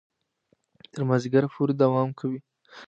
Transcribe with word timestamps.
تر 0.91 1.01
مازیګره 1.09 1.47
پورې 1.53 1.73
دوام 1.81 2.09
کوي. 2.19 2.39